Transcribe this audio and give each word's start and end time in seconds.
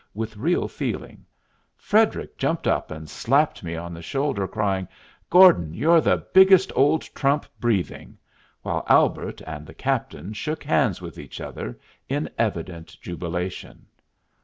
with 0.15 0.35
real 0.35 0.67
feeling; 0.67 1.23
Frederic 1.77 2.35
jumped 2.35 2.65
up 2.65 2.89
and 2.89 3.07
slapped 3.07 3.63
me 3.63 3.75
on 3.75 3.93
the 3.93 4.01
shoulder, 4.01 4.47
crying, 4.47 4.87
"Gordon, 5.29 5.75
you're 5.75 6.01
the 6.01 6.25
biggest 6.33 6.71
old 6.75 7.03
trump 7.13 7.45
breathing;" 7.59 8.17
while 8.63 8.83
Albert 8.89 9.41
and 9.41 9.67
the 9.67 9.75
captain 9.75 10.33
shook 10.33 10.63
hands 10.63 11.03
with 11.03 11.19
each 11.19 11.39
other, 11.39 11.77
in 12.09 12.31
evident 12.39 12.97
jubilation. 12.99 13.85